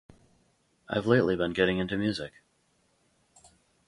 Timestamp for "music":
1.95-2.31